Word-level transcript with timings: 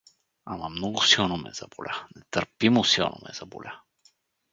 Ама 0.53 0.69
много 0.69 1.01
силно 1.01 1.37
ме 1.37 1.53
заболя, 1.53 2.07
нетърпимо 2.15 2.83
силно 2.83 3.15
ме 3.27 3.33
заболя. 3.33 3.81